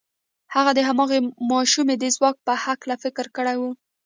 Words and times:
هغه 0.55 0.71
د 0.75 0.79
هماغې 0.89 1.19
ماشومې 1.51 1.95
د 1.99 2.05
ځواک 2.15 2.35
په 2.47 2.53
هکله 2.63 2.95
فکر 3.03 3.25
کړی 3.37 3.55
و. 3.57 3.61